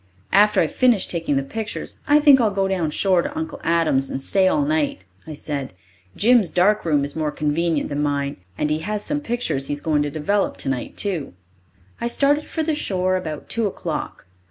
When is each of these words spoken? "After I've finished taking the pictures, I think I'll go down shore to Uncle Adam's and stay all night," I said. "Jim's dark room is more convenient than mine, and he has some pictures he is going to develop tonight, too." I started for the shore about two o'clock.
"After 0.33 0.59
I've 0.61 0.71
finished 0.71 1.11
taking 1.11 1.35
the 1.35 1.43
pictures, 1.43 1.99
I 2.07 2.19
think 2.19 2.41
I'll 2.41 2.49
go 2.49 2.67
down 2.67 2.89
shore 2.89 3.21
to 3.21 3.37
Uncle 3.37 3.61
Adam's 3.63 4.09
and 4.09 4.19
stay 4.19 4.47
all 4.47 4.63
night," 4.65 5.05
I 5.27 5.35
said. 5.35 5.73
"Jim's 6.15 6.49
dark 6.49 6.85
room 6.85 7.05
is 7.05 7.15
more 7.15 7.31
convenient 7.31 7.89
than 7.89 8.01
mine, 8.01 8.37
and 8.57 8.71
he 8.71 8.79
has 8.79 9.05
some 9.05 9.19
pictures 9.21 9.67
he 9.67 9.73
is 9.73 9.79
going 9.79 10.01
to 10.01 10.09
develop 10.09 10.57
tonight, 10.57 10.97
too." 10.97 11.33
I 12.01 12.07
started 12.07 12.45
for 12.47 12.63
the 12.63 12.73
shore 12.73 13.15
about 13.15 13.47
two 13.47 13.67
o'clock. 13.67 14.25